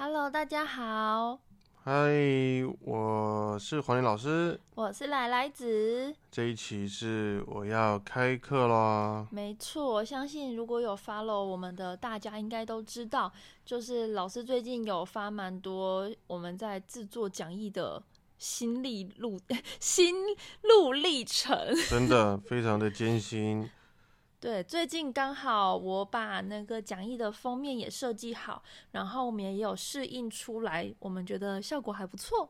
[0.00, 1.40] Hello，大家好，
[1.82, 1.92] 嗨，
[2.82, 4.60] 我是黄林老师。
[4.76, 6.14] 我是奶奶子。
[6.30, 9.26] 这一期是我要开课啦。
[9.32, 13.32] 没错，我相信如果有 follow 我们的大家，应该都知道，
[13.64, 18.00] 就是老师最近有发蛮多我们在制作讲义的
[18.38, 19.36] 心历路
[19.80, 20.14] 心
[20.62, 21.74] 路历程。
[21.90, 23.68] 真的非常的艰辛。
[24.40, 32.48] 对，最近刚好我把那个讲义的封面也设计好，然后我们也有试印出来，我们觉得效果还不错。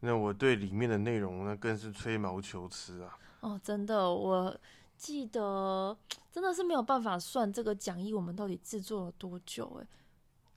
[0.00, 3.18] 那我对里面的内容呢，更是吹毛求疵啊。
[3.40, 4.56] 哦，真的，我
[4.96, 5.94] 记得
[6.30, 9.86] 真的是没有办法算这个讲义我们到底制作了多久哎。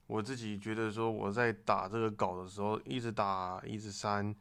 [0.08, 4.34] 我自己觉得说我在打这个稿的时候，一直打一直删，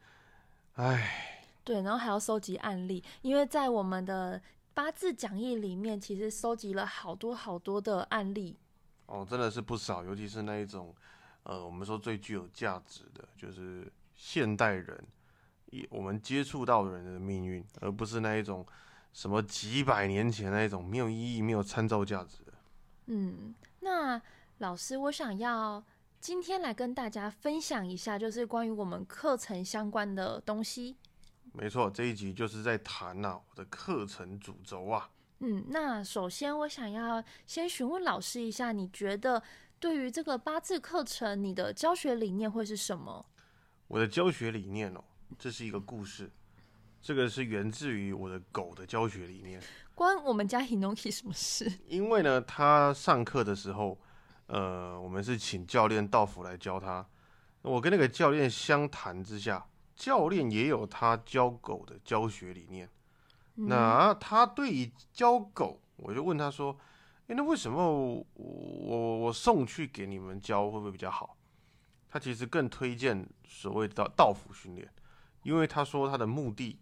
[0.75, 1.41] 哎。
[1.65, 4.41] 对，然后还要收集案例，因为在我们的。
[4.75, 8.57] 八字讲义里面其实收集了好多好多的案例，
[9.05, 10.93] 哦，真的是不少，尤其是那一种，
[11.43, 15.07] 呃，我们说最具有价值的，就是现代人，
[15.71, 18.67] 一我们接触到的人的命运，而不是那一种
[19.13, 22.53] 什么几百年前那一种没有意义、没有参照价值的。
[23.05, 24.21] 嗯，那
[24.57, 25.81] 老师，我想要
[26.19, 30.97] 今天来跟大家分享一下，就是关于我们课程相关的东西。
[31.57, 35.09] 没错，这一集就是在谈呐我的课程主轴啊。
[35.39, 39.41] 嗯，那首先我想要先询问老师一下，你觉得
[39.79, 43.25] 对于这个八字课程，你的教学理念会是什么？
[43.87, 45.03] 我的教学理念哦，
[45.39, 46.29] 这是一个故事，
[47.01, 49.61] 这个是源自于我的狗的教学理念。
[49.93, 51.71] 关我们家 Hinoki 什么事？
[51.87, 53.97] 因为呢，他上课的时候，
[54.47, 57.05] 呃，我们是请教练到府来教他，
[57.61, 59.65] 我跟那个教练相谈之下。
[59.95, 62.89] 教练也有他教狗的教学理念，
[63.55, 66.77] 那他对于教狗，我就问他说
[67.27, 71.37] ：“哎，那为什么我我我送去给你们教会不会比较好？”
[72.11, 74.89] 他其实更推荐所谓的道府训练，
[75.43, 76.77] 因为他说他的目的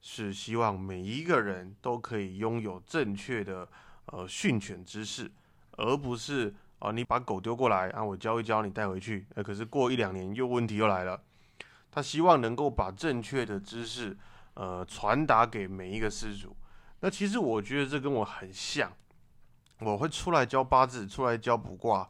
[0.00, 3.68] 是希望每一个人都可以拥有正确的
[4.06, 5.30] 呃训犬知识，
[5.72, 11.22] 而不是啊你把狗丢过来啊我教一教你带回去，呃可是过一两年又问题又来了。
[11.96, 14.14] 他希望能够把正确的知识，
[14.52, 16.54] 呃，传达给每一个施主。
[17.00, 18.92] 那其实我觉得这跟我很像。
[19.78, 22.06] 我会出来教八字，出来教卜卦，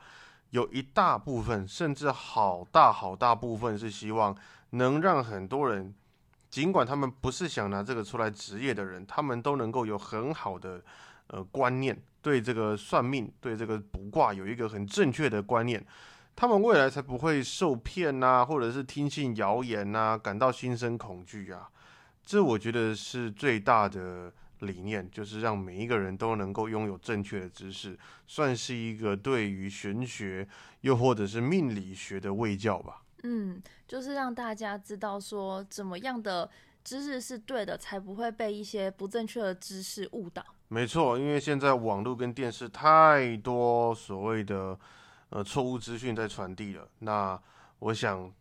[0.51, 4.37] 有一大部分，甚至好大好大部分是希望
[4.71, 5.95] 能让很多人，
[6.51, 10.83] 尽管他们不是想拿这个出来职业的人，他们都能够有很好的
[11.29, 15.87] 呃观念，对这个算命，对这个卜卦有一个很正确的观念。
[16.37, 21.71] 他们未来才不会受骗呐，或者是听信谣言呐，感到心生恐惧啊。
[22.23, 30.47] 这我觉得是最大的理念，就是让每一个人都能够拥有正确的知识，算是一个对于玄学
[30.83, 33.01] 又或者是命理学的卫教吧。
[33.23, 36.51] 嗯，就是让大家知道说怎么样的
[36.85, 40.45] 知识是对的，才不会被一些不正确的知识误导。
[40.69, 44.79] 没错，因为现在网络跟电视太多所谓的。
[45.31, 46.89] 呃，错误资讯在传递了。
[47.01, 47.41] 那
[47.79, 48.33] 我想，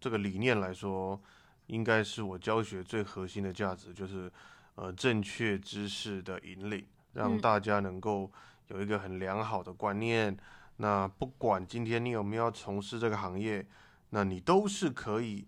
[0.00, 1.20] 这个理念来说，
[1.66, 4.30] 应该是我教学最核心的价值，就是
[4.74, 8.30] 呃正确知识的引领，让大家能够
[8.68, 10.36] 有一个很良好的观念。
[10.76, 13.64] 那不管今天你有没有从事这个行业，
[14.10, 15.46] 那你都是可以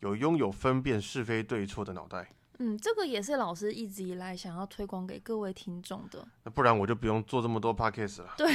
[0.00, 2.30] 有拥有分辨是非对错的脑袋。
[2.60, 6.26] 嗯，这个也是老师一直以来想要推广给各位听众的。
[6.42, 8.34] 那不然我就不用做这么多 podcast 了。
[8.36, 8.48] 对，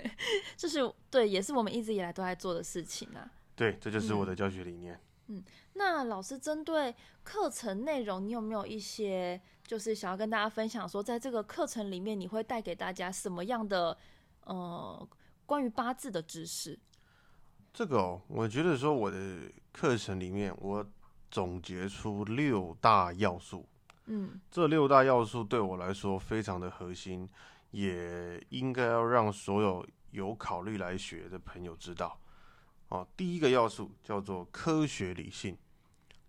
[0.58, 3.30] 这是对，也是我们一直以来都在做的事情啊。
[3.54, 5.00] 对，这就是我的教学理念。
[5.28, 13.96] 嗯，那老师针对课程内容，你有没有一些就是想要跟大家分享，说在这个课程里面，你会带给大家什么样的
[14.44, 15.08] 呃
[15.46, 16.78] 关于八字的知识？
[17.72, 20.86] 这个哦，我觉得说我的课程里面，我。
[21.36, 23.68] 总结出六大要素，
[24.06, 27.28] 嗯，这六大要素对我来说非常的核心，
[27.72, 32.18] 也应该要让所有有考虑来学的朋友知道。
[32.88, 35.54] 哦，第一个要素叫做科学理性。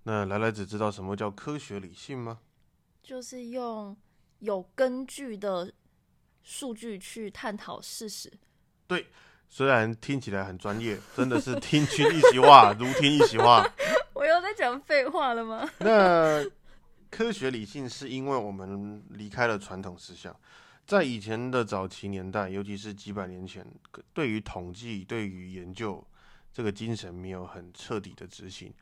[0.04, 2.40] 那来来只知道什么叫科学理性吗？
[3.02, 3.96] 就是用
[4.40, 5.72] 有根据的
[6.44, 8.30] 数据去探讨事实。
[8.86, 9.08] 对，
[9.48, 13.66] 虽然听起来很专业，真的是听君一席话，如听一席话。
[14.18, 15.70] 我又在讲废话了吗？
[15.78, 16.44] 那
[17.12, 20.36] 科学理性是因为我们离开了传统思想，
[20.88, 23.64] 在以前的早期年代，尤其是几百年前，
[24.14, 26.04] 对于统计、对于研究
[26.52, 28.74] 这个精神没有很彻底的执行，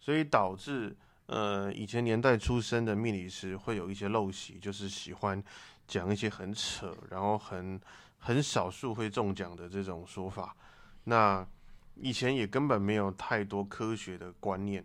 [0.00, 0.96] 所以导致
[1.26, 5.40] 呃以前年代出生的命理师会有一些陋习，就是喜欢
[5.86, 7.80] 讲一些很扯，然后很
[8.18, 10.56] 很少数会中奖的这种说法。
[11.04, 11.46] 那
[11.94, 14.84] 以前也根本没有太多科学的观念。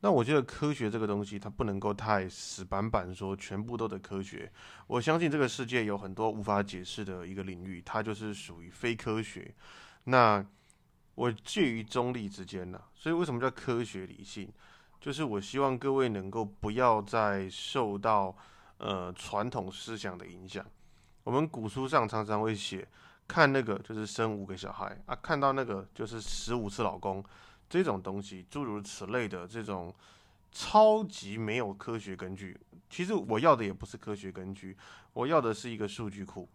[0.00, 4.50] 那我觉得科学这个东西，它不能够太死板板说全部都得科学。
[4.88, 9.54] 我相信这个世界有很多无法解释的一个领域，它就是属于非科学。
[10.04, 10.44] 那
[11.14, 14.52] 我介于中立之间呢，所以为什么叫科学理性？
[15.00, 18.36] 就是我希望各位能够不要再受到
[18.78, 20.64] 呃传统思想的影响。
[21.22, 22.88] 我们古书上常常会写，
[23.32, 27.24] 看那个就是生五个小孩啊，看到那个就是十五次老公。
[27.66, 29.90] 这种东西，诸如此类的这种
[30.50, 32.54] 超级没有科学根据，
[32.90, 34.76] 其实我要的也不是科学根据，
[35.14, 36.46] 我要的是一个数据库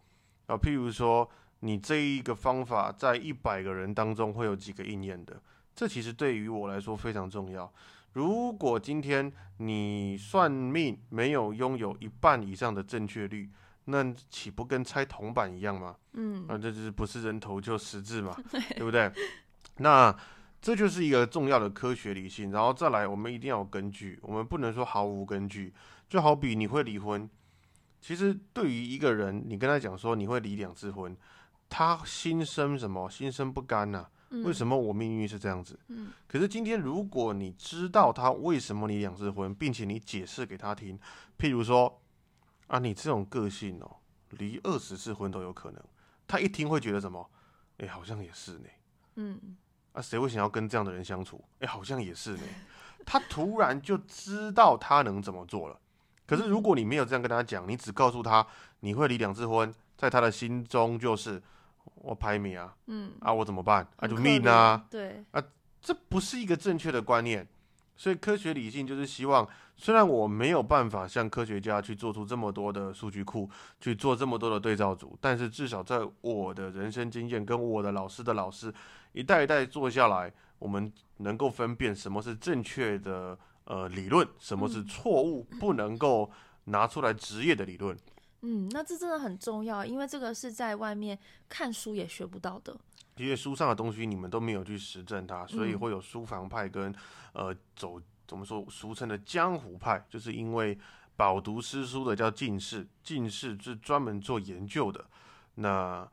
[0.45, 0.55] 啊。
[0.55, 1.27] 譬如说，
[1.61, 5.41] 你这一个方法在一百个人当中会有几个应验的，
[5.75, 7.73] 这其实对于我来说非常重要。
[8.13, 13.49] 如果今天你算命没有拥有一半以上的正确率，
[13.87, 15.95] 那岂不跟拆铜板一样吗？
[16.13, 18.37] 嗯，啊，这就是不是人头就十字嘛，
[18.77, 19.11] 对不对？
[19.77, 20.15] 那。
[20.59, 25.71] 这就是一个重要的科学理性，然后再来，我们一定要有根据，我们不能说毫无根据。
[26.09, 27.29] 就好比你会离婚，
[28.01, 31.15] 其实对于一个人，你跟他讲说你会离两次婚，
[31.69, 33.07] 他心生什么？
[33.07, 34.07] 心生不甘呐？
[34.43, 35.79] 为什么我命运是这样子？
[35.89, 36.09] 嗯。
[36.27, 40.99] 可是今天，如果你知道他为什么离两次婚，并且你解释给他听，
[41.37, 42.01] 譬如说
[42.67, 43.97] 啊，你这种个性哦，
[44.31, 45.83] 离二十次婚都有可能，
[46.27, 47.29] 他一听会觉得什么？
[47.77, 48.69] 哎，好像也是呢。
[49.15, 49.57] 嗯。
[49.93, 51.43] 啊谁会想要跟这样的人相处？
[51.59, 52.43] 哎，好像也是呢。
[53.05, 55.79] 他突然就知道他能怎么做了。
[56.27, 58.45] 可是如果你没有这样跟他讲，你只告诉他
[58.81, 61.41] 你会离两次婚，在他的心中就是
[61.95, 63.87] 我排名啊，嗯啊，我怎么办？
[63.95, 65.41] 啊，就命啊，对啊，
[65.81, 67.47] 这不是一个正确的观念。
[67.95, 78.73] 所以科学理性就是希望，虽然我没有办法像科学家去做出这么多的数据库，去做这么多的对照组，但是至少在我的人生经验跟我的老师的老师
[79.13, 86.29] 一代一代做下来，我们能够分辨什么是正确的呃理论，什么是错误，不能够
[86.65, 87.95] 拿出来职业的理论。
[88.41, 92.75] 嗯，那这真的很重要，因为这个是在外面看书也学不到的。
[93.15, 96.93] 因为书上的东西你们都没有去实证它，所以会有书房派跟
[97.33, 100.77] 呃走怎么说俗称的江湖派，就是因为
[101.15, 105.05] 饱读诗书的叫进士，进士是专门做研究的，
[105.55, 106.07] 那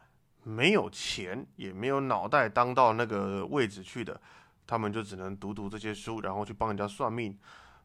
[0.45, 4.21] 没有钱也没有脑袋当到那个位置去的，
[4.67, 7.37] 他们就只能读读这些书，然后去帮人家算命。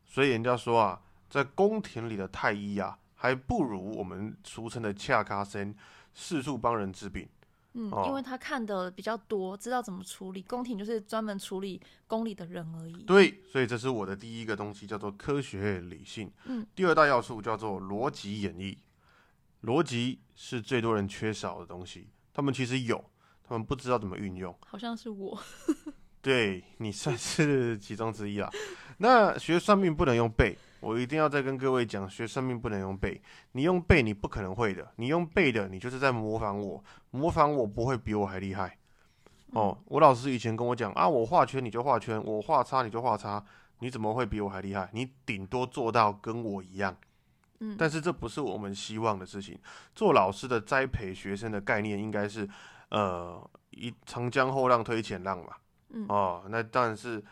[0.05, 5.75] 所以人家说啊，在宫廷里的太医啊，还不如我们俗称的恰卡森
[6.13, 7.27] 四处帮人治病。
[7.73, 10.41] 嗯，因为他看的比较多，知道怎么处理。
[10.41, 13.03] 宫廷就是专门处理宫里的人而已。
[13.03, 16.31] 对，所以这是我的第一个东西，叫做科学理性。
[16.45, 18.77] 嗯，第二大要素叫做逻辑演绎。
[19.63, 23.03] 逻辑是最多人缺少的东西，他们其实有，
[23.43, 24.57] 他们不知道怎么运用。
[24.65, 25.39] 好像是我。
[26.21, 28.49] 对你算是其中之一啦。
[28.97, 30.57] 那学算命不能用背。
[30.81, 33.21] 我一定要再跟各位讲，学生命不能用背，
[33.51, 38.77] 你用背你不可能会的，你用背的，你就是在模仿我，模仿我不会比我还厉害。
[39.51, 43.43] 哦，我老师以前跟我讲啊，我画圈你就画圈，我画叉你就画叉，
[43.79, 44.89] 你怎么会比我还厉害？
[44.93, 46.95] 你顶多做到跟我一样。
[47.59, 49.59] 嗯，但是这不是我们希望的事情。
[49.93, 52.47] 做老师的栽培学生的概念应该是，
[52.89, 55.55] 呃，一长江后浪推前浪嘛。
[55.89, 57.23] 嗯，哦，那当然是。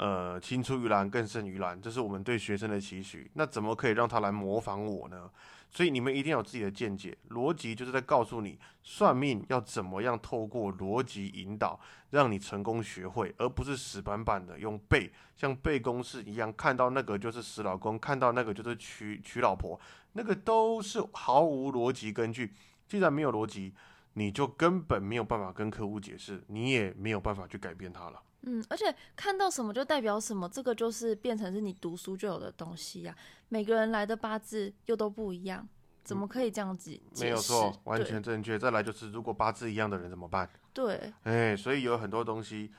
[0.00, 3.30] 呃，青出于蓝更胜于蓝，这是我们对学生的期许。
[3.34, 5.30] 那怎么可以让他来模仿我呢？
[5.70, 7.14] 所以你们一定要有自己的见解。
[7.28, 11.78] 逻辑就是在告诉你，算命要怎么样透过逻辑引导，
[12.08, 19.78] 让你成功学会，而不是死板板的用背，像背公式一样，看到那个就是死老公，看到那个就是娶娶老婆，
[20.14, 22.54] 那个都是毫无逻辑根据。
[22.88, 23.74] 既然没有逻辑，
[24.14, 28.22] 你就根本没有办法跟客户解释，你也没有办法去改变他了。
[28.42, 33.14] 嗯，而且看到什么就代表什么，这个就是变成是你读书就有的东西呀。
[33.48, 35.68] 每个人来的八字又都不一样，
[36.02, 36.98] 怎么可以这样子？
[37.20, 38.58] 没有错，完全正确。
[38.58, 40.48] 再来就是，如果八字一样的人怎么办？
[40.72, 42.72] 对，哎，所以有很多东西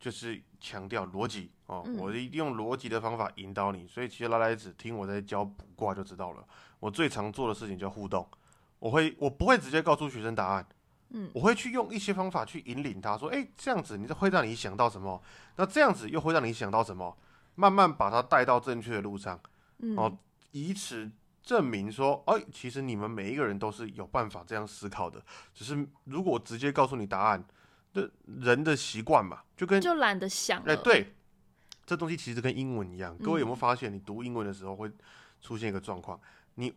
[0.00, 3.86] 就是强调逻辑哦，我一定用逻辑的方法引导你。
[3.86, 6.44] 所以其实拉来子听我在教卜卦就知道了。
[6.80, 8.26] 我最常做的事情叫互动，
[8.78, 10.66] 我会我不会直接告诉学生答案。
[11.10, 15.22] 嗯，我会去用一些方法去引领他，说，哎，这样子，你这会让你想到什么？
[15.56, 17.16] 那这样子又会让你想到什么？
[17.54, 19.40] 慢慢把他带到正确的路上，
[19.96, 20.18] 哦，
[20.50, 21.10] 以此
[21.42, 25.22] 证明说，哎，其实你们每一个人都是有办法这样思考的，
[25.54, 27.42] 只是如果直接告诉你答案，
[27.94, 31.14] 这人的习惯嘛，就跟就懒得想，哎，对，
[31.86, 34.90] 这东西其实跟英文一样，各位有没有发现，你读英文的时候会
[35.40, 36.20] 出现一个状况，
[36.56, 36.74] 你。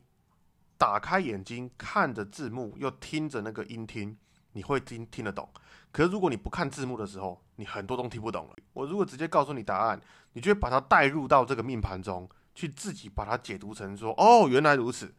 [0.80, 4.18] 打开眼睛看着字幕，又听着那个音听，
[4.54, 5.48] 你会听听得懂。
[5.92, 8.56] 可是如果你不看字幕的时候，你很多都听不懂了。
[8.72, 10.00] 我如果直接告诉你答案，
[10.34, 15.14] 你就会把它带入到这个命盘中去，自己把它解读成说，哦，原来如此。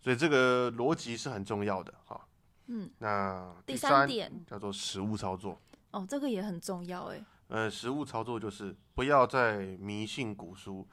[0.00, 2.20] 所以这个逻辑是很重要的哈。
[2.66, 5.60] 嗯，那第三三点叫做实物操作。
[5.92, 7.24] 哦，这个也很重要哎。
[7.46, 10.84] 呃，实物操作就是不要再迷信古书。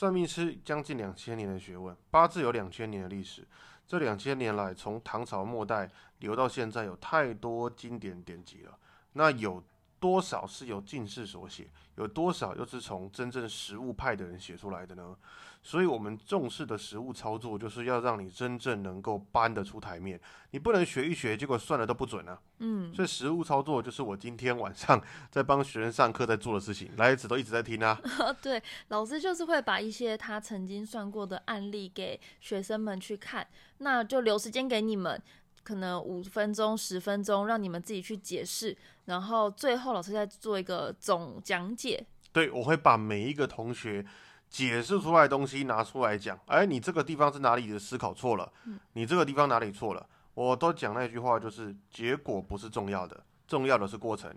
[0.00, 3.46] 算命师将近两千年的学问，八字有两千年的历史。
[3.86, 5.90] 这两千年来，从唐朝末代
[6.20, 8.78] 留到现在，有太多经典典籍了。
[9.12, 9.62] 那有
[10.00, 11.68] 多少是由近士所写？
[11.96, 15.14] 有多少又是从真正实物派的人写出来的呢？
[15.62, 20.18] 所以，我们重视的实物操作，就是要让你真正能够搬得出台面。
[20.52, 22.40] 你不能学一学，结果算的都不准啊。
[22.60, 24.98] 嗯，所以，实物操作就是我今天晚上
[25.30, 26.90] 在帮学生上课在做的事情。
[26.96, 28.00] 来子都一直在听啊。
[28.40, 33.46] 对，老师就是会把一些他曾经算过的案例给学生们去看，
[33.78, 35.22] 那就留时间给你们，
[35.62, 42.04] 可能五分钟、十分钟，让你们自己去解释，然后最后老师再做一个总讲解。
[42.32, 44.04] 对，我会把每一个同学。
[44.50, 48.52] 解释出来的东西拿出来讲，哎，你这个地方是哪里的思考错了？
[48.64, 50.04] 嗯你这个地方哪里错了？
[50.34, 54.36] 我都讲那句话，就是结果不是重要的，重要的是过程。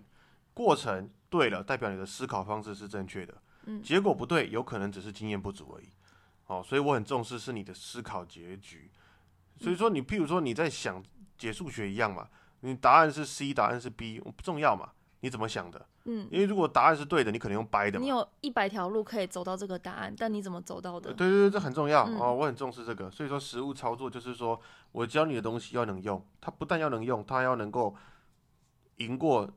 [0.52, 3.34] 过程对了，代表你的思考方式是正确的。
[3.64, 5.88] 嗯，结果不对，有可能只是经验不足而已。
[6.46, 8.88] 哦，所以我很重视是你的思考结局。
[9.58, 11.02] 所以说，你譬如说你在想
[11.36, 12.28] 解数学一样嘛，
[12.60, 14.90] 你答案是 C，答案是 B，不重要嘛。
[15.20, 15.86] 你怎么想的？
[16.04, 17.98] 嗯，因为如果答案是对的，你可能用掰的。
[17.98, 21.14] 你有一百条路可以走到这个答案，但你怎么走到的？
[21.14, 23.10] 对对对，这很重要哦，我很重视这个。
[23.10, 24.60] 所以说，实物操作就是说
[24.92, 27.96] 我教你的东西要能用，它不但要能用，它要能够
[28.96, 29.50] 赢过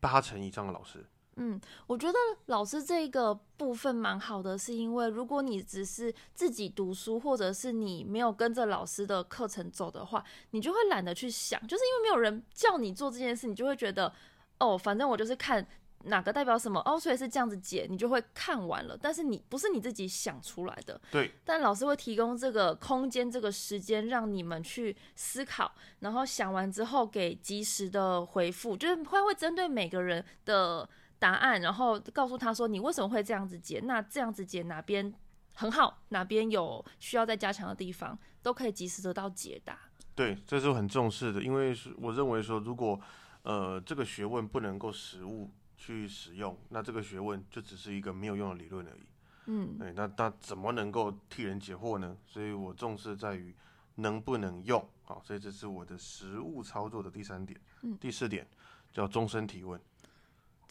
[0.00, 1.04] 八成以上的老师。
[1.36, 14.12] 嗯，我觉得老师这个部分蛮好的，是因为如果你只是自己读书，或者是你没有跟着老师的课程走的话，你就会懒得去想，就是因为没有人叫你做这件事，你就会觉得。
[14.58, 15.66] 哦，反正我就是看
[16.04, 18.96] 哪个代表什么哦，所以是这样子解，你就会看完了。
[18.96, 21.32] 但是你不是你自己想出来的，对。
[21.44, 30.88] 但老师会提供这个空间、这个时间，让你们去思考，然后想完之后给及时的回复，就是会会针对每个人的
[31.22, 35.14] 答案，然后告诉他说你为什么会这样子解，那这样子解哪边
[35.54, 39.78] 很好，哪边有需要再加强的地方，都可以及时得到解答。
[40.16, 43.00] 对，这是很重视的，因为是我认为说如果。
[43.44, 49.02] 呃，这个学问不能够实物去使用，那这个学问就只是一个没有用的理论而已。
[49.46, 52.16] 嗯，对，那那怎么能够替人解惑呢？
[52.24, 53.52] 所以我重视在于
[53.96, 57.60] 能不能用，好，所以这是我的实物操作的第三点。
[57.82, 58.46] 嗯，第四点
[58.92, 59.80] 叫终身提问。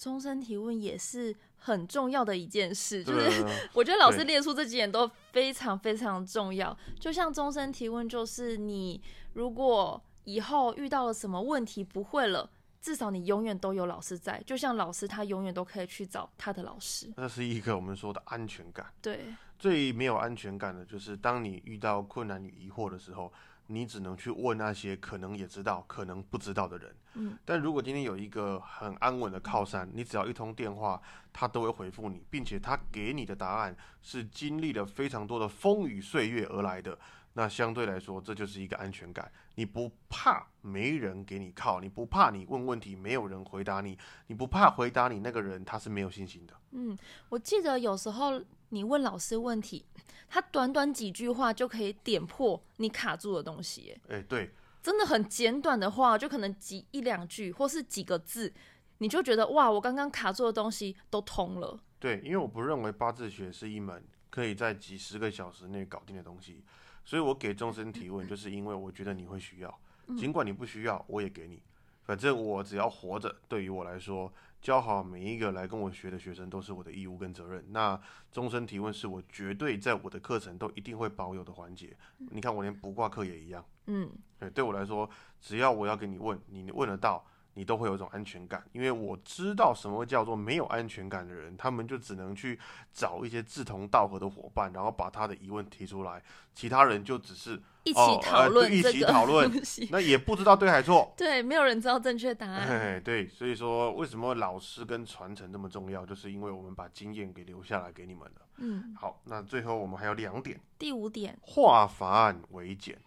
[0.02, 6.76] 终身提问也是很重要的一件事，就是 我觉得老师列出这几点都非常非常重要。
[7.00, 9.00] 就像终身提问，就是你
[9.34, 12.50] 如果以后遇到了什么问题不会了。
[12.82, 17.14] 至少你永远都有老师在，就像老师他永远都可以去找他的老师。
[17.16, 18.92] 那是一个我们说的安全感。
[19.00, 19.20] 对，
[19.60, 23.32] 最没有安全感的就是当你遇到困难与疑惑的时候，
[23.68, 26.96] 你只能去问那些可能也知道、可能不知道的人。
[27.14, 31.02] 嗯，但如果今天有一个很安稳的靠山，你只要一通电话，
[31.34, 36.98] 他都会回复你，并且他给你的答案是经历了非常多的风雨岁月而来的。
[37.34, 39.32] 那相对来说，这就是一个安全感。
[39.56, 43.98] 你不怕没人给你靠，你不怕你问问题没有人回答你，
[44.28, 46.54] 你不怕回答你那个人他是没有信心的。
[46.72, 46.98] 嗯，
[47.30, 49.86] 我记得有时候你问老师问题，
[50.28, 53.98] 他短短几句话就可以点破你卡住的东西。
[54.10, 54.52] 哎，对，
[54.84, 58.54] 真的很简短的话，就可能几一两句或是几个字，
[58.98, 61.80] 你就觉得哇，我刚刚卡住的东西都通了。
[61.98, 66.64] 对，因为我不认为八字学是一门可以在几十个小时内搞定的东西。
[67.04, 69.80] 所以我给终身提问，就是因为我觉得你会需要，
[70.18, 71.62] 尽管你不需要，我也给你。
[72.04, 74.32] 反正我只要活着，对于我来说，
[74.62, 77.64] 教好每一个来跟我学的学生都是我的义务跟责任。
[77.70, 78.00] 那
[78.32, 81.96] 终身提问是我绝对在我的课程都一定会保有的环节。
[82.18, 83.64] 你看我连不挂课也一样。
[83.86, 87.24] 嗯，对，对我来说，只要我要给你问，你问得到。
[87.54, 92.58] 你都会有一种安全感，因为我知道什么叫做没有安全感的人，他们就只能去
[92.94, 96.22] 找一些志同道合的伙伴，然后把他的疑问提出来，
[96.54, 99.52] 其他人就只是一起讨论，一起讨论，
[99.90, 101.14] 那也不知道对还错。
[101.18, 103.02] 对，没有人知道正确答案。
[103.04, 108.42] 对，所以说为什么老师跟传承那么重要，就是因为我们把经验给留下来给你们了。
[108.58, 110.60] 嗯，好，那最后我们还有两点。
[110.78, 112.98] 第五点，化繁为简。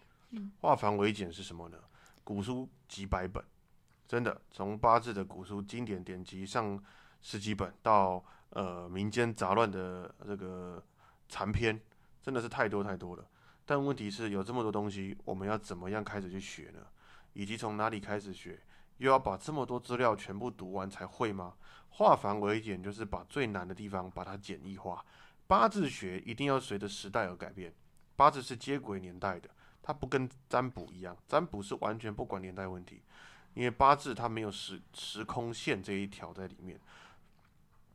[0.59, 1.77] 化繁为简是什么呢？
[2.23, 3.41] 古书几百本。
[4.07, 6.81] 真的，从八字的古书经典典籍上
[7.21, 10.83] 十几本，到呃民间杂乱的这个
[11.27, 11.79] 残篇，
[12.21, 13.25] 真的是太多太多了。
[13.65, 16.81] 但问题是有这么多东西，我们要怎么样开始去学呢？
[17.33, 18.59] 以及从哪里开始学？
[18.97, 21.55] 又要把这么多资料全部读完才会吗？
[21.89, 25.03] 化繁为简就是把最难的地方把它简易化。
[25.47, 27.73] 八字学一定要随着时代而改变，
[28.15, 29.49] 八字是接轨年代的，
[29.81, 33.01] 它不跟占卜一样，占卜是完全不管年代问题，
[33.55, 36.79] 因为八字它没有时时空线这一条在里面。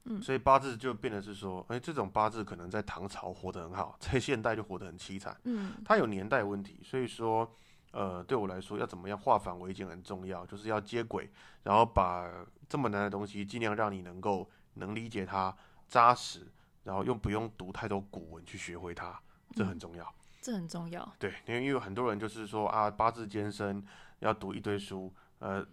[0.05, 5.39] 嗯所以八字就变得是说，哎、这种八字可能在唐朝活得很好，在现代就活得很凄惨。
[5.45, 7.55] 嗯它有年代问题，所以说，
[7.93, 11.31] 呃，对我来说要怎么样化繁为简很重要，就是要接轨，
[11.63, 12.27] 然后把
[12.67, 15.55] 这么难的东西尽量让你能够能理解它
[15.87, 16.47] 扎实，
[16.83, 19.21] 然后又不用读太多古文去学会它，
[19.55, 20.15] 这很重要。
[20.41, 21.07] 这很重要。
[21.19, 23.85] 对，因为因为很多人就是说啊，八字艰深，
[24.21, 25.67] 要读一堆书，呃，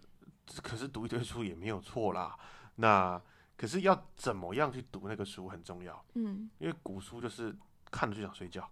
[0.62, 2.36] 可是读一堆书也没有错啦。
[2.74, 3.20] 那
[3.56, 7.56] 可是要怎么样去读那个书很重要，嗯因为古书就是
[7.90, 8.68] 看了就想睡觉。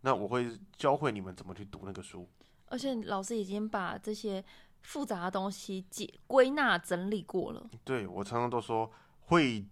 [0.00, 2.28] 那我会教会你们怎么去读那个书。
[2.66, 4.44] 而且老师已经把这些
[4.82, 7.70] 复杂的东西解归纳整理过了。
[7.84, 8.92] 对我常常都说，
[9.22, 9.66] 会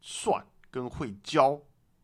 [0.00, 1.60] 算跟会教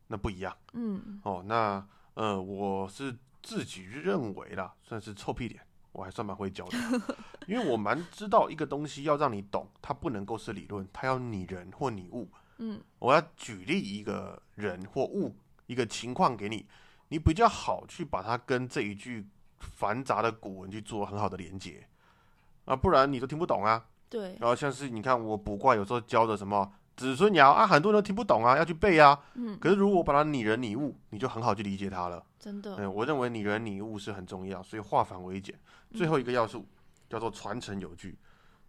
[0.07, 1.43] 那不一样嗯哦。
[1.47, 6.78] 那呃，我是自己认为啦，算是臭屁脸，我还算蛮会教的，
[7.47, 12.28] 因为我蛮知道一个东西要让你懂，它不能够是理论，它要拟人或拟物。
[12.59, 16.66] 嗯我要举例一个人或物一个情况给你，
[17.09, 19.26] 你比较好去把它跟这一句
[19.61, 21.87] 繁杂的古文去做很好的连接
[22.64, 23.87] 啊，不然你都听不懂啊。
[24.09, 29.19] 对，然后像是你看我卜卦有时候教的什么子孙爻啊，很多人都听不懂啊，要去背啊。
[29.35, 32.23] 嗯，可是如果我把它拟人拟物，你就很好去理解它了。
[32.40, 35.55] 真的，嗯，我认为拟人拟物是很重要，所以化繁为简。
[35.95, 36.67] 最后一个要素
[37.09, 38.19] 叫做传承有据，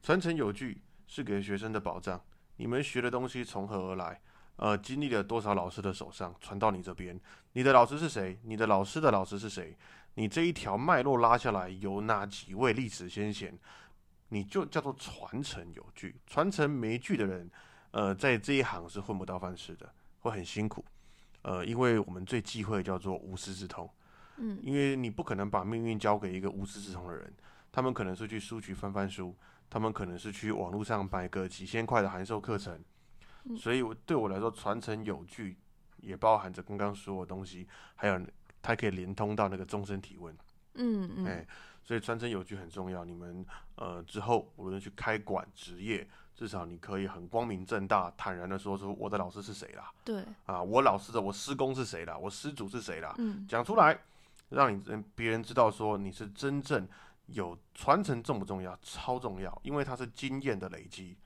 [0.03, 2.21] 传承有据是给学生的保障。
[2.57, 4.21] 你们学的东西从何而来？
[4.57, 7.19] 呃，经历了多少老师的手上传到你这边？
[7.53, 8.39] 你的老师是谁？
[8.43, 9.75] 你的老师的老师是谁？
[10.15, 13.57] 你这一条脉络拉下来，有哪几位历史先贤？
[14.27, 16.19] 你就叫做传承有据。
[16.27, 17.49] 传承没据的人，
[17.91, 20.83] 呃，在这一行是混不到饭吃的，会很辛苦。
[21.41, 23.89] 呃，因为我们最忌讳叫做无师自通。
[24.41, 27.33] 嗯因为你不可能把命运交给一个无师自通的人，
[27.73, 29.35] 他们可能是去书局翻翻书，
[29.69, 32.81] 他们可能是去网络上买个几千块的函授课程，
[33.43, 35.57] 嗯所以我对我来说，传承有据
[35.97, 38.21] 也包含着刚刚说的东西，还有
[38.61, 40.33] 它可以连通到那个终身体问，
[40.75, 41.47] 嗯哎、嗯，
[41.83, 43.03] 所以传承有据很重要。
[43.03, 46.07] 你们呃之后无论去开馆职业，
[46.39, 53.99] 至少你可以很光明正大、坦然的说出我的老师是谁啦，对，啊，我老师的我师公是谁啦，我师祖是谁啦，嗯讲出来，
[54.47, 56.87] 让你嗯别人知道说你是真正
[57.25, 58.73] 有传承重不重要？
[58.81, 61.17] 超重要，因为它是经验的累积，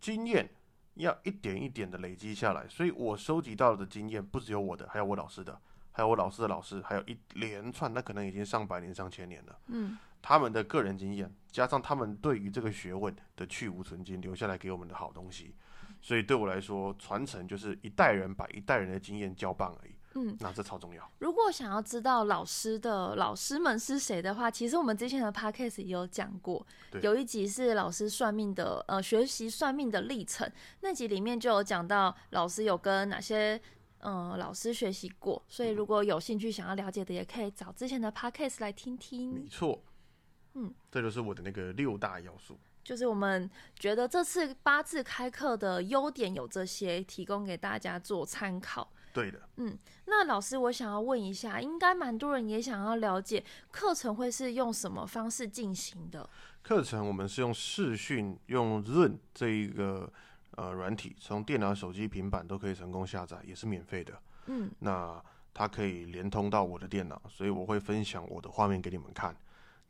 [0.00, 0.48] 经验
[0.94, 2.66] 要一点一点的累积下来。
[2.70, 9.58] 所以我收集到的经验不只有我的，还有我老师的，还有我老师的老师，还有一连串，那可能已经上百年、上千年了。
[9.66, 15.54] 嗯他们的个人经验，加上他们对于这个学问的去无存菁，留下来给我们的好东西。
[16.00, 19.92] 所以对我来说，传承就是一代人把一代人的经验交棒而已。
[20.14, 20.36] 嗯。
[20.40, 21.10] 那这超重要。
[21.18, 26.64] 如果想要知道老师的老师们是谁的话，其实我们之前的 podcast 也有讲过，
[27.02, 33.60] 有一集是老师算命的，呃，学习算命的历程，那集里面就有讲到老师有跟哪些。
[34.04, 39.46] 嗯，老师学习过，所以如果有兴趣想要了解的，也可以找之前的 podcast 来听听没。
[39.46, 39.80] 错，
[40.54, 42.58] 嗯，这就是我的那个六大要素。
[42.84, 48.92] 就是我们觉得这次八字开课的优点有这些，提供给大家做参考。
[49.12, 56.28] 对的，嗯那老师，我想要问一下，应该蛮多人也想要了解课程会是用什么方式进行的？
[56.62, 60.10] 课程我们是用视讯，用润这一个
[60.56, 64.18] 呃软体，从电脑、手机、平板都可以成功下载，也是免费的。
[64.46, 65.22] 嗯那
[65.54, 69.36] 它可以连通到我的电脑，所以我会分享我的画面给你们看。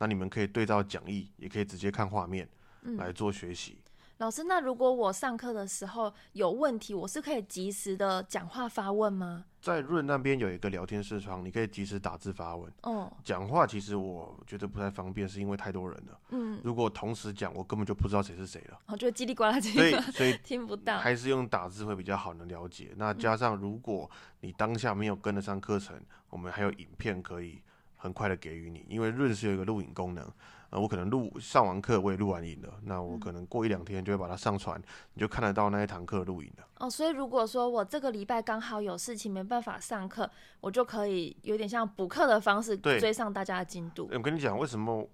[0.02, 2.48] 那你们可以对照讲义，也可以直接看画面
[2.82, 3.78] 嗯，来做学习。
[4.18, 9.44] 老师，那如果我上课的时候有问题，我是可以及时的讲话发问吗？
[9.60, 12.72] 在润那边有一个聊天视窗，你可以及时打字发问。
[12.82, 16.20] 哦，讲话其实我觉得不太方便，是因为太多人了。
[16.30, 18.80] 嗯，如果同时讲，我根本就不知道谁是谁了。
[18.88, 20.98] 我就叽里呱啦叽所以里呱啦，所以 听不到。
[20.98, 22.92] 还是用打字会比较好能了解。
[22.96, 24.10] 那加上如果
[24.40, 25.96] 你当下没有跟得上课程，
[26.28, 27.62] 我们还有影片可以
[28.02, 30.28] 很快的给予你，因为润是有一个录影功能。
[30.70, 34.80] 呃，我可能录上完课我也录完影了，那我可能过一两天就会把它上传，
[35.14, 36.66] 你就看得到那一堂课录影了。
[36.78, 40.28] 哦，所以如果说我这个礼拜刚好有事情没办法上课，
[40.60, 44.08] 我就可以有点像补课的方式追上大家的进度。
[44.12, 45.08] 我跟你讲，为什么？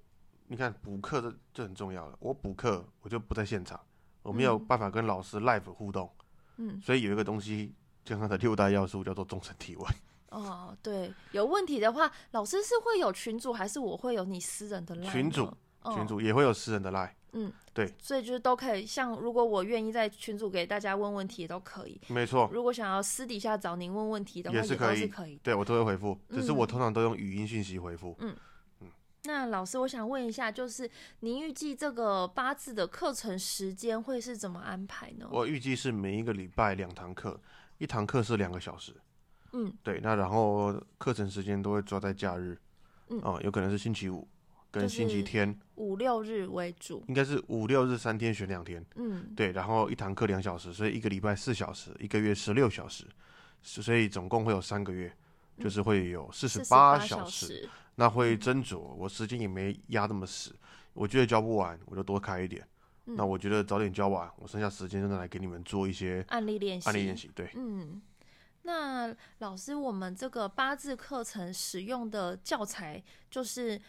[0.46, 2.16] 你看补课这这很重要了。
[2.20, 3.78] 我补课我就不在现场，
[4.22, 6.08] 我没有嗯办法跟老师 live 互动，
[6.56, 7.74] 嗯，所以有一个东西，
[8.04, 9.84] 健康的六大要素叫做终身提问。
[10.30, 15.50] 哦，对，有问题的话，老师是会有群主，还是我会有你私人的 line 群主
[15.94, 18.84] 群主也会有私人的 line，嗯，对，所以就是都可以。
[18.84, 21.98] 像如果我愿意在群组给大家问问题，也都可以。
[22.08, 25.40] 没错，如果想要私底下找您问问题的话，也是可以是可以。
[25.42, 28.14] 对我都会回复，只是我嗯通常都用语音讯息回复。
[28.18, 28.36] 嗯
[28.80, 28.88] 嗯
[29.24, 35.26] 那老师，我想问一下，就是您预计这个八字的课程时间会是怎么安排呢？
[35.30, 37.40] 我预计是每一个礼拜两堂课，
[37.78, 38.94] 一堂课是两个小时。
[39.52, 42.58] 嗯，对，那然后课程时间都会抓在假日，
[43.08, 44.26] 嗯哦、有可能是星期五
[44.70, 47.02] 跟星期天，五六日为主。
[47.08, 48.84] 应该是五六日三天选两天。
[48.96, 53.04] 嗯，对，然后一堂课两小时，所以一个礼拜四小时，一个月十六小时，
[53.62, 55.12] 所以总共会有三个月，
[55.58, 57.68] 就是会有四十八小小时。
[57.94, 60.54] 那会斟酌，我时间也没压那么死，
[60.92, 62.62] 我觉得教不完，我就多开一点。
[63.06, 66.86] 嗯那我觉得早点教完，我剩下时间就拿来给你们做一些案例练习。
[66.88, 67.30] 案例练习。
[67.34, 68.02] 对，嗯，
[68.68, 73.80] 那老师，我们这个八字课程使用的教材就是，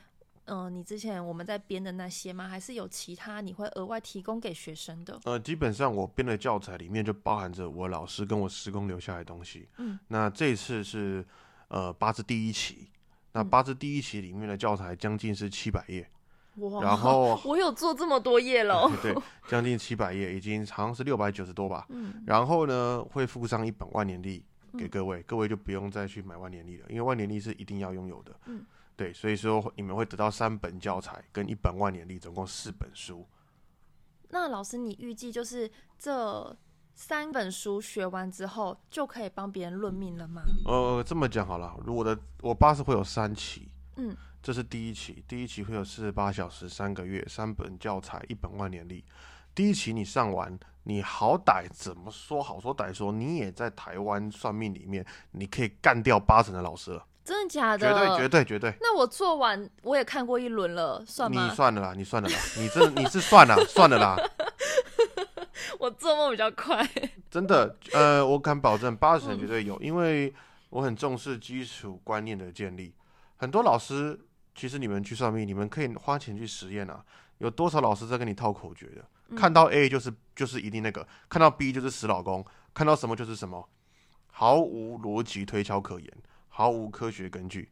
[0.46, 2.48] 嗯、你之前我们在编的那些吗？
[2.48, 5.20] 还是有其他你会额外提供给学生的？
[5.26, 9.68] 呃，基本上我编的教材里面就包含着我老师跟我师公留下来的东西。
[9.80, 11.26] 嗯，那这次是
[11.68, 12.90] 呃八字第一期，
[13.34, 16.10] 那嗯八字第一期里面的教材将近是七百页，
[16.56, 18.90] 哇，然后我有做这么多页了。
[19.04, 19.14] 对，
[19.50, 21.86] 将近七百页，已经好像是六百九十多吧。
[21.90, 24.42] 嗯，然后呢，会附上一本万年历
[24.78, 28.40] 给嗯各位，各位就不用再去买万年历了，因为万年历是一定要拥有的。
[28.46, 33.26] 嗯，对，所以说你们会得到三本教材跟一本万年历，总共四本书。
[34.30, 36.56] 那老师，你预计就是这
[36.94, 40.44] 三本书学完之后，就可以帮别人论命了吗？
[40.66, 49.04] 呃，这么讲好了，如果我的我八字会有三期，嗯，这是第一期，第一期会有四十八小时、三个月、三本教材、一本万年历。
[49.56, 50.58] 第一期你上完，
[50.90, 57.88] 你好歹怎么说好说歹说，你也在台湾算命里面，你可以干掉八成的老师了，真的假的？
[57.88, 58.74] 绝对绝对绝对。
[58.82, 61.38] 那我做完，我也看过一轮了，算你？
[61.52, 64.18] 算了啦，你算了啦，你这你是算了算了啦，
[65.78, 66.84] 我做梦比较快。
[67.30, 70.34] 真的，呃，我敢保证八成绝对有，因为
[70.72, 72.96] 我很重视基础观念的建立。
[73.38, 74.20] 很多老师，
[74.56, 77.06] 其实你们去算命，你们可以花钱去实验啊。
[77.40, 79.36] 有多少老师在跟你套口诀的？
[79.36, 83.70] 看到 A 就是就是一定那个，看到 B 就是死老公，看到什么就是什么，
[84.32, 86.12] 毫无逻辑推敲可言，
[86.48, 87.72] 毫无科学根据。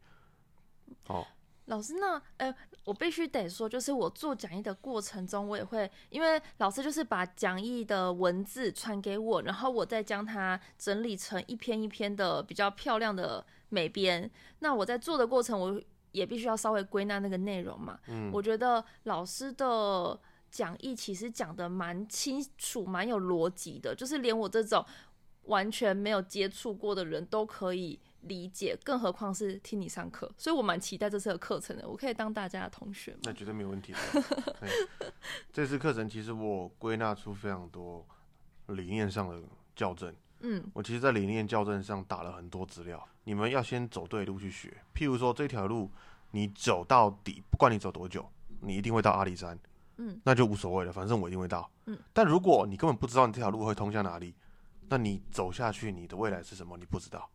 [1.08, 1.25] 哦，
[1.65, 2.53] 老师，那呃，
[2.84, 14.30] 我必须得说，就是我做讲义的过程中，我也会，因为老师就是把讲义的文字传给我，然后我再将它整理成一篇一篇的比较漂亮的美编。
[14.60, 15.82] 那我在做的过程，我
[16.17, 17.99] 也必须要稍微归纳那个内容嘛。
[18.08, 24.84] 嗯，我觉得老师的讲义其实讲的蛮清楚、蛮有逻辑的，就是连我这种
[25.43, 30.30] 完全没有接触过的人都可以理解，更何况是听你上课。
[30.38, 33.19] 所以我蛮期待这次的课程的，我可以当大家的同学吗？
[33.23, 33.99] 那绝对没有问题的。
[35.53, 38.06] 这次课程其实我归纳出非常多
[38.67, 39.41] 理念上的
[39.75, 40.13] 校正。
[40.41, 43.04] 嗯我其实，在理念校正上打了很多资料。
[43.23, 44.76] 你们要先走对路去学。
[44.93, 45.91] 譬如说，这条路
[46.32, 48.30] 你走到底，不管你走多久，
[48.62, 49.58] 你一定会到阿里山。
[49.97, 51.69] 嗯，那就无所谓了，反正我一定会到。
[51.88, 54.36] 嗯，但如果你根本不知道你这条路会通向哪里，
[54.89, 56.78] 那你走下去，你的未来是什么？
[56.78, 57.30] 你不知道。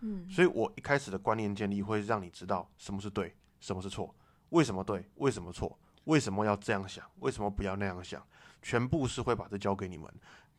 [0.00, 4.14] 嗯所以我一开始的观念建立会让你知道什么是对，什么是错，
[4.50, 8.22] 为什么对，为什么错，为什么要这样想，为什么不要那样想，
[8.62, 10.12] 全部是会把这交给你们。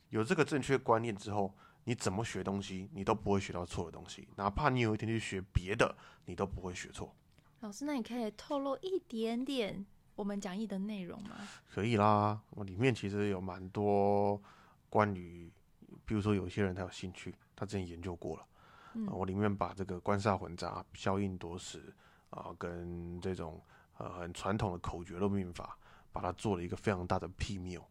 [0.10, 1.54] 有这个正确观念之后，
[1.89, 4.28] 你怎么学东西，你都不会学到错的东西。
[4.36, 7.15] 哪怕你有一天去学别的，你都不会学错。
[7.62, 11.32] 老师，那你可以透露一点点我们讲义的内容吗？
[11.67, 14.39] 可以啦，我里面其实有蛮多
[14.88, 15.52] 关于，
[16.06, 18.45] 比如说有些人他有兴趣，他之前研究过了，
[18.93, 21.91] 嗯啊我里面把这个官煞混杂、消印夺食
[22.30, 23.60] 啊，跟这种
[23.97, 25.75] 呃很传统的口诀论命法，
[26.12, 27.84] 把它做了一个非常大的辟谬，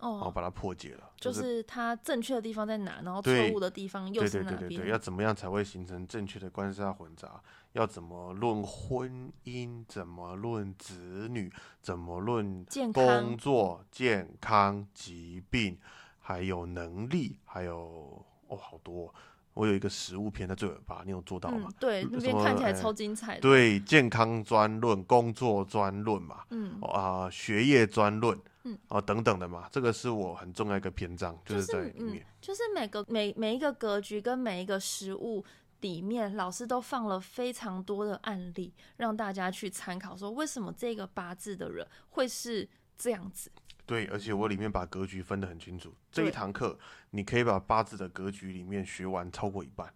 [0.00, 4.58] 然后哦，把它破解了，就是是它正确的地方在哪，然后错误的地方又对是哪边？
[4.58, 7.40] 对对对对，要怎么样才会形成正确的官杀混杂？
[7.72, 9.84] 要怎么论婚姻？
[9.86, 11.52] 怎么论子女？
[11.80, 15.78] 怎么论健工，作、健康、疾病，
[16.18, 19.14] 还有能力，还有哦，好多哦、
[19.54, 23.40] 我有一个食物篇在最尾巴，你有做到吗嗯？，对，那边看起来哎超精彩的。
[23.40, 32.26] 对，健康专论、工作专论嘛，嗯，哦啊、学业专论，嗯，哦、等等的嘛，这个是我很重要一个篇章，就就是在里面。
[32.40, 35.44] 就是每个每每一个格局跟每一个食物
[35.80, 42.68] 里面，老师都放了非常多的案例，让大家去参考，说为什么这个八字的人会是
[42.98, 43.50] 这样子。
[43.86, 45.92] 对，而且我里面把格局分得很清楚。
[46.12, 46.78] 这一堂课，
[47.10, 49.92] 你可以把八字的格局里面学完超过一半，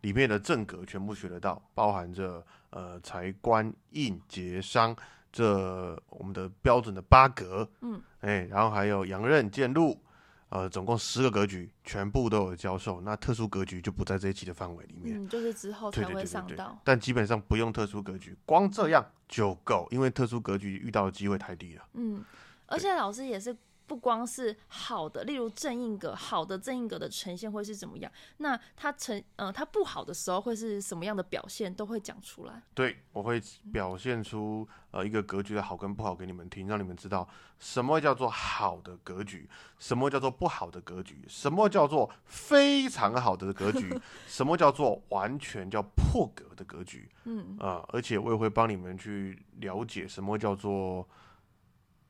[0.00, 4.94] 里面的正格全部学得到，包含着呃财官印劫商
[5.32, 10.00] 这我们的标准的八格，嗯，哎，然后还有阳刃剑路，
[10.48, 13.00] 呃，总共十个格局，全部都有教授。
[13.02, 16.80] 那特殊格局就不在这一期的范围里面，嗯，就是之后对才会对对对对上到。。
[16.82, 21.84] 但基本上不用特殊格局，光这样就够，因为特殊格局遇到的机会太低了。
[21.92, 22.24] 嗯，
[22.66, 23.54] 而且老师也是
[23.88, 28.12] 不光是好的，例如正印格，好的正印格的呈现会是怎么样？
[28.36, 32.62] 那它呈呃它不好的时候会是什么样的表现，都会讲出来。
[32.74, 37.26] 对，我会表现出呃一个格局的好跟不好给你们听，让你们知道
[37.58, 39.48] 什么叫做好的格局，
[39.78, 43.98] 什么叫做不好的格局，什么叫做非常好的格局，
[44.28, 51.06] 什么叫做完全叫破格的格局嗯啊、而且我也会帮你们去了解什么叫做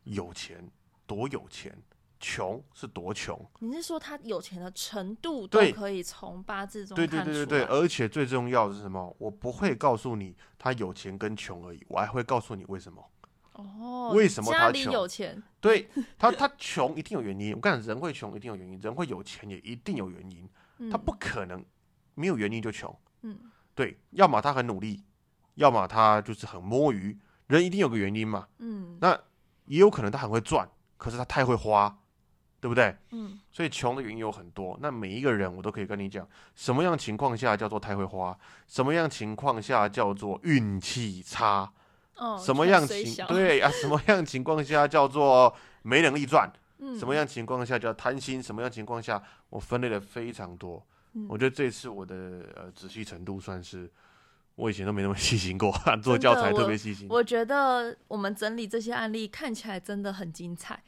[0.05, 0.71] 有钱，
[1.09, 1.77] 多有钱，
[2.21, 3.37] 穷是多穷。
[3.61, 7.25] 你是说他有钱的程度都可以从八字中对对？
[7.25, 9.17] 对对对，而且最重要的是什么？
[9.19, 13.03] 我不会告诉你他有钱跟穷而已，我还会告诉你为什么。
[13.55, 15.43] 哦，为什么他穷有钱？
[15.61, 17.55] 对 他，他穷一定有原因。
[17.55, 20.49] 我跟你讲，人会穷一定有原因，人会有钱也一定有原因。
[20.81, 21.65] 嗯他不可能
[22.15, 22.95] 没有原因就穷。
[23.23, 23.37] 嗯
[23.75, 25.03] 对，要么他很努力，
[25.55, 27.19] 要么他就是很摸鱼。
[27.49, 28.47] 人一定有个原因嘛。
[28.59, 29.19] 嗯那
[29.65, 31.99] 也有可能他很会赚，可是他太会花，
[32.61, 32.95] 对不对？
[33.13, 34.77] 嗯所以穷的原因有很多。
[34.83, 41.73] 那每一个人我都可以跟你讲，什么样情况下叫做太会花，什么样情况下叫做运气差。
[42.17, 43.25] 哦，什么样情？
[43.29, 43.71] 对啊？
[43.81, 46.53] 什么样情况下叫做没能力赚？
[46.81, 48.43] 嗯什么样情况下叫贪心？
[48.43, 50.85] 什么样情况下我分类的非常多？
[51.15, 52.15] 嗯我觉得这次我的
[52.55, 53.91] 呃仔细程度算是
[54.59, 57.07] 我以前都没那么细心过， 做教材特别细心。
[57.09, 60.83] 我觉得我们整理这些案例看起来真的很精彩。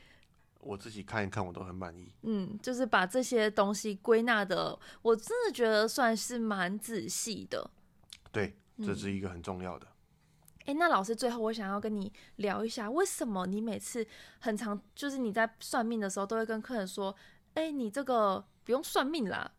[0.59, 2.13] 我自己看一看我都很满意。
[2.23, 7.71] 嗯，就是把这些东西归纳的，我真的觉得算是蛮仔细的。
[8.33, 9.87] 对，这嗯是一个很重要的。
[10.67, 14.05] 哎，那老师最后我想要跟你聊一下，为什么你每次
[14.41, 17.15] 很常就是你在算命的时候都会跟客人说，
[17.55, 19.53] 哎，你这个不用算命啦。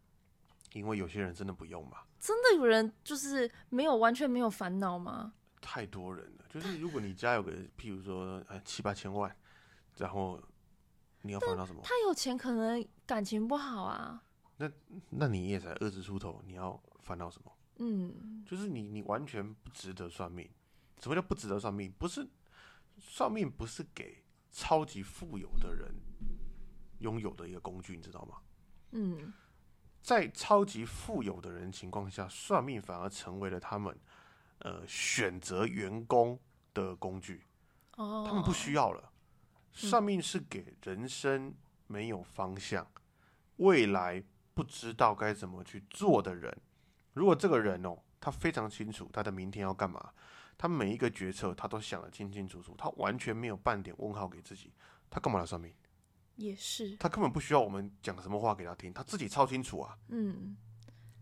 [0.73, 5.33] 因为有些人真的不用嘛，真的有人就是没有完全没有烦恼吗？
[5.59, 6.45] 太多人了。
[6.47, 9.35] 就是如果你家有个，譬如说呃七八千万，
[9.97, 10.39] 然后
[11.23, 11.81] 你要烦恼什么？
[11.83, 14.23] 他有钱可能感情不好啊。
[14.57, 14.71] 那
[15.09, 17.51] 那你也才二十出头，你要烦恼什么？
[17.77, 20.47] 嗯就是你你完全不值得算命。
[20.99, 21.91] 什么叫不值得算命？
[21.97, 22.27] 不是
[22.99, 25.91] 算命不是给超级富有的人
[26.99, 28.37] 拥有的一个工具，你知道吗？
[28.91, 29.33] 嗯
[30.01, 33.95] 在超级富有的人情况下，算命反而成为了他们
[34.59, 36.39] 呃选择员工
[36.73, 37.45] 的工具，
[37.97, 39.11] 哦，他们不需要了。
[39.71, 41.53] 算命是给人生
[41.87, 42.85] 没有方向、
[43.57, 44.21] 未来
[44.53, 46.55] 不知道该怎么去做的人。
[47.13, 50.11] 如果这个人哦，他非常清楚他的明天要干嘛，
[50.57, 54.73] 他每一个决策他都想得清清楚楚，他完全没有半点问号给自己，
[55.09, 55.73] 他干嘛来算命？
[56.45, 56.95] 也是。
[56.97, 59.97] 他根本不需要我们讲什么话给他听，他自己超清楚啊。
[60.09, 60.55] 嗯，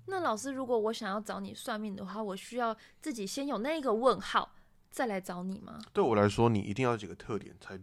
[0.05, 4.55] 那老师，如果我想要找你算命的话，我需要自己先有那个问号，
[4.89, 5.79] 再来找你吗？
[5.93, 7.79] 对我来说，你一定要有几个特点，才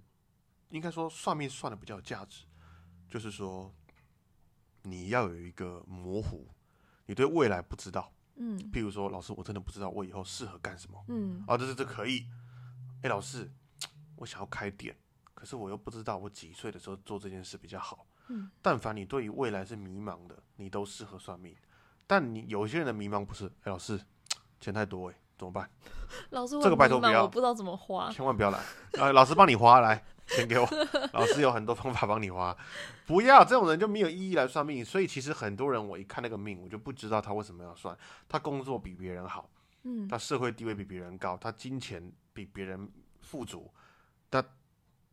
[0.71, 2.45] 应该说算命算的比较有价值。
[3.09, 3.73] 就是说，
[4.83, 6.49] 你要有一个模糊，
[7.07, 8.13] 你对未来不知道。
[8.39, 12.27] 嗯譬如说，老师，我真的不知道我以后适合干什么嗯啊，这是这可以。
[13.03, 13.51] 哎，老师，
[14.17, 14.95] 我想要开店，
[15.37, 18.07] 可是我又不知道我几岁的时候做这件事比较好。
[18.29, 21.55] 嗯，但凡你对于未来是迷茫的，你都适合算命。
[22.07, 24.01] 但你有些人的迷茫不是，哎，老师，
[24.59, 25.71] 钱太多哎，怎么办？
[26.31, 28.11] 老师，这个拜托不要我不知道怎么花。
[28.11, 28.59] 千万不要来，
[28.99, 30.67] 啊， 老师帮你花，来钱给我，
[31.13, 32.57] 老师有很多方法帮你花，
[33.07, 34.85] 不要这种人就没有意义来算命。
[34.85, 37.97] 所以其实很多人，我一看那个命，我就不知道他为什么要算。
[38.29, 39.49] 他工作比别人好，
[39.85, 43.71] 嗯他社会地位比别人高，他金钱比别人富足，
[44.29, 44.45] 但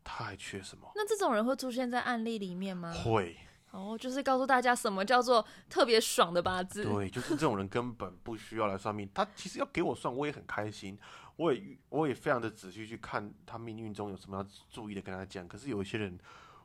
[0.03, 0.91] 他还缺什么？
[0.95, 2.93] 那这种人会出现在案例里面吗？
[2.93, 3.37] 会，
[3.71, 6.83] 哦，就是告诉大家什么叫做特别爽的八字。
[6.83, 9.09] 对，就是这种人根本不需要来算命。
[9.13, 10.97] 他其实要给我算，我也很开心，
[11.37, 15.47] 我也我也非常的仔细去看他命运中有什么要注意的，跟他讲。
[15.47, 16.19] 可是有一些人，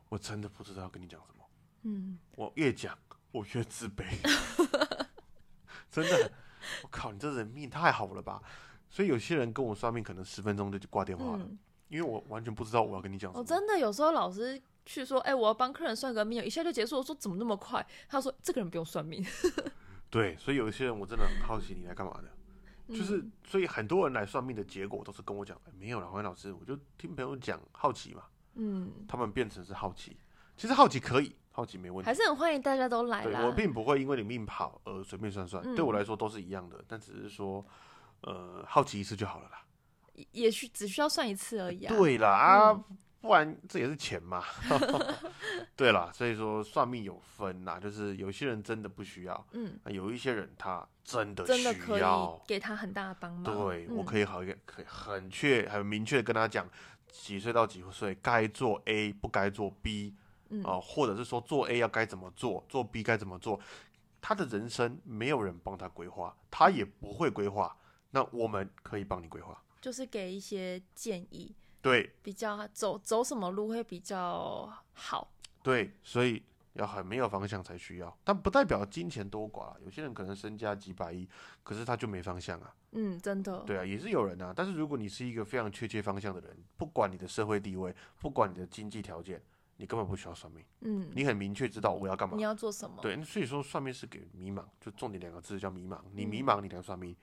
[0.09, 1.45] 我真的不知道要跟你讲什么。
[1.83, 2.97] 嗯，我越讲
[3.31, 4.03] 我越自卑，
[5.89, 6.31] 真的，
[6.83, 8.41] 我靠，你这人命太好了吧？
[8.89, 11.57] 所以有些人跟我算命，可能十分钟就挂电话了，嗯，
[11.89, 13.45] 因为我完全不知道我要跟你讲什哦，么。
[13.45, 16.97] 真的有时候老师去说，哎、我要帮客人算个命，一下就结束。
[16.97, 17.85] 我说怎么那么快？
[18.07, 19.23] 他说这个人不用算命，
[20.09, 28.23] 对，所以有一些人我真的很好奇你来干嘛的，就是嗯所以很多人来算命的结果都是跟我讲，哎没有了，黄老师，我就听朋友讲好奇嘛，
[28.55, 30.17] 嗯，他们变成是好奇，
[30.57, 32.13] 其实好奇可以，好奇没问题还。
[32.13, 33.41] 是很欢迎大家都来啦。
[33.41, 37.65] 对我并不会因为你命跑而随便算算，嗯对我来说都是一样的，但只是说，
[38.21, 39.63] 呃，好奇一次就好了啦。
[40.31, 41.95] 也需只需要算一次而已啊。
[41.95, 44.41] 对啦啊，嗯不然这也是钱嘛。
[45.75, 52.41] 对啦，所以说算命有分呐，就是有些人真的不需要，嗯，那有一些人他真的真的可以需要。
[52.47, 53.43] 给他很大的帮忙。
[53.43, 56.65] 对，我嗯可以好一个，可以很确、很明确的跟他讲，
[57.11, 60.15] 几岁到几岁该做 A，不该做 B，
[60.49, 63.59] 嗯啊、或者是说做 A 要该怎么做，做 B 该怎么做。
[64.21, 67.75] 他的人生没有人帮他规划，他也不会规划，
[68.11, 69.61] 那我们可以帮你规划。
[69.81, 75.31] 就是给一些建议，对比较走走什么路会比较好。
[75.61, 76.41] 对，所以
[76.73, 79.73] 要很没有方向才需要，但不代表金钱多寡。
[79.83, 81.27] 有些人可能身家几百亿，
[81.63, 82.73] 可是他就没方向啊。
[82.91, 83.59] 嗯，真的。
[83.65, 84.53] 对啊，也是有人啊。
[84.55, 89.41] 但是如果你是一个非常确切方向的人，不管你的社会地位，不管你的经济条件，
[89.77, 92.41] 你根本不需要算命，嗯，你很明确知道我要干嘛你。
[92.41, 92.97] 要做什么？
[93.01, 95.99] 对，所以说算命是给迷茫，就重点两个字叫迷茫。
[96.13, 97.15] 你嗯迷茫，你来算命。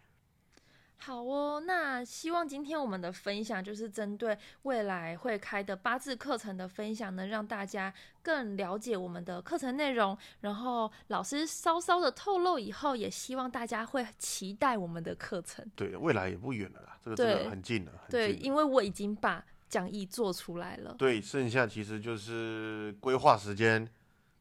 [0.99, 10.17] 好哦，那希望今天我们的分享就是针对未来会开的八字课程的分享，能让大家更了解我们的课程内容。
[10.41, 15.65] 然后老师稍稍的透露以后，也希望大家会期待我们的课程。
[15.77, 20.95] 对，未来也不远了啦，这个真的很近了，对，因为我已经把讲义做出来了。
[20.99, 23.89] 对，剩下其实就是规划时间，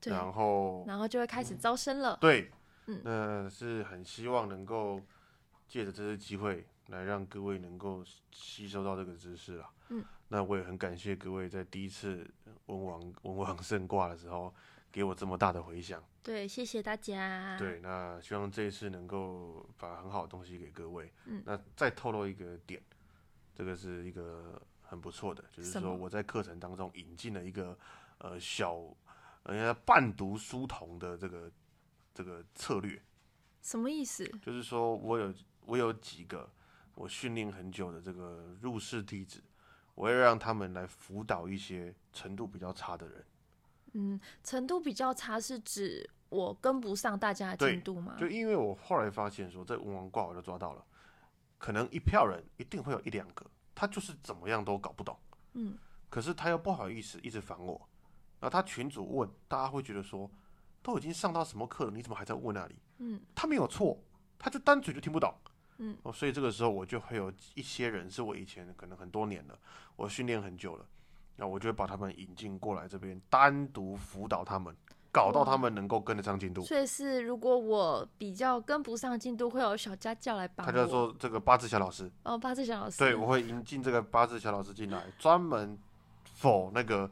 [0.05, 2.17] 然后然后就会开始招生了。
[2.19, 2.49] 对，
[2.87, 4.99] 嗯那是很希望能够
[5.67, 9.69] 借着这次机会来让各位能够吸收到这个知识啦。
[9.89, 12.28] 嗯，那我也很感谢各位在第一次
[12.65, 14.54] 文王 文王圣卦的时候
[14.91, 16.04] 给我这么大的回响。
[16.23, 17.56] 对，谢谢大家。
[17.58, 21.12] 对，那希望这一次能够把很好的东西给各位。
[21.25, 22.82] 嗯那再透露一个点，
[23.54, 27.78] 这个是一个很不错的，就是说我在课程当中引进了一个
[28.17, 28.82] 呃小
[29.43, 31.51] 呃半读书童的这个
[32.12, 32.99] 这个策略，
[33.62, 34.25] 什么意思？
[34.41, 35.32] 就是说我有
[35.65, 36.49] 我有几个
[36.93, 39.41] 我训练很久的这个入室弟子，
[39.93, 43.25] 我会让他们来辅导一些程度比较差的人。
[43.93, 48.15] 嗯，程度比较差是指我跟不上大家的进度吗？
[48.17, 50.86] 就因为我后来发现说，这文王卦我就抓到了，
[51.58, 55.17] 可能一票人一定会有一两个，他就是怎么样都搞不懂，
[55.54, 55.78] 嗯，
[56.10, 57.88] 可是他又不好意思一直烦我，
[58.41, 60.30] 然后他群主问，大家会觉得说，
[60.84, 62.75] 都已经上到什么课了，你怎么还在问那里？
[62.97, 63.97] 嗯，他没有错，
[64.38, 65.34] 他就单纯就听不懂。
[65.77, 69.57] 嗯，哦，所以这个时候我就会有一些人是我以前可能很多年了，
[69.95, 70.85] 我训练很久了，
[71.35, 74.75] 那我就会把他们引进过来这边，单独辅导他们，
[75.11, 76.61] 搞到他们能够跟得上进度。
[76.61, 80.71] 所以是如果我比较跟不上进度，会有小家教来帮我。
[80.71, 82.97] 他就说这个八字小老师，哦，八字小老师。
[82.97, 85.77] 对我会引进这个八字小老师进来，专门
[86.23, 87.09] 否那个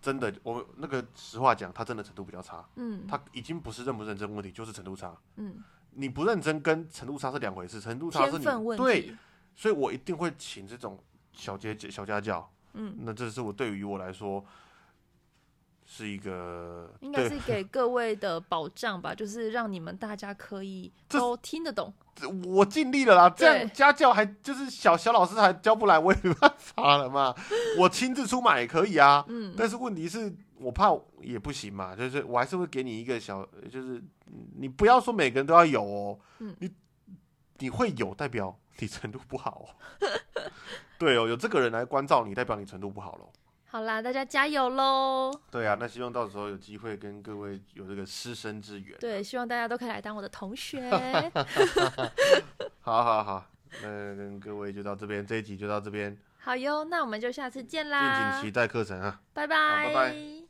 [0.00, 5.16] 真的，我那个实话讲，他真的程度比较差，嗯他已经不是认不认真问题，就是程度差。
[5.36, 5.62] 嗯，
[5.94, 9.14] 你不认真跟程度差是两回事，程度差是你天分问对，
[9.54, 10.98] 所以我一定会请这种
[11.32, 12.50] 小姐姐、小家教。
[12.74, 14.42] 嗯，那这是我对于我来说
[15.84, 21.92] 是一个应该是给各位的保障吧，就是让你们大家可以这都听得懂。
[22.46, 27.34] 我尽力了啦，这对样家教还就是小小老师还教不来，我也没办法了嘛。
[27.78, 30.88] 我亲自出马也可以啊，嗯，但是问题是我怕
[31.20, 34.02] 也不行嘛，就是我还是会给你一个小，就是
[34.56, 36.70] 你不要说每个人都要有哦，嗯你
[37.58, 39.68] 你会有代表你程度不好哦，
[40.98, 43.32] 对哦，有这个人来关照你，代表你程度不好喽。
[43.72, 45.32] 好啦，大家加油喽！
[45.50, 48.94] 对啊，那希望到时候有机会跟各位有这个师生之缘。
[49.00, 50.90] 对，希望大家都可以来当我的同学。
[52.82, 53.46] 好好好，
[53.80, 59.18] 那跟各位就到这边，这一集就到这边，好哟，那我们就下次见啦敬啦请，期待课程啊。
[59.32, 60.41] 拜拜拜拜